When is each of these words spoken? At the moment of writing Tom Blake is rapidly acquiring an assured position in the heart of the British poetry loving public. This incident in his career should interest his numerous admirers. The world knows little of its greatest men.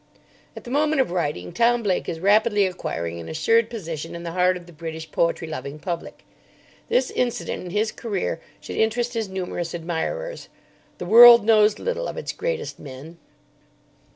At 0.55 0.63
the 0.63 0.71
moment 0.71 0.99
of 0.99 1.11
writing 1.11 1.53
Tom 1.53 1.83
Blake 1.83 2.09
is 2.09 2.19
rapidly 2.19 2.65
acquiring 2.65 3.19
an 3.19 3.29
assured 3.29 3.69
position 3.69 4.15
in 4.15 4.23
the 4.23 4.31
heart 4.31 4.57
of 4.57 4.65
the 4.65 4.73
British 4.73 5.11
poetry 5.11 5.47
loving 5.47 5.77
public. 5.77 6.23
This 6.89 7.11
incident 7.11 7.65
in 7.65 7.69
his 7.69 7.91
career 7.91 8.41
should 8.59 8.77
interest 8.77 9.13
his 9.13 9.29
numerous 9.29 9.75
admirers. 9.75 10.49
The 10.97 11.05
world 11.05 11.45
knows 11.45 11.77
little 11.77 12.07
of 12.07 12.17
its 12.17 12.31
greatest 12.31 12.79
men. 12.79 13.19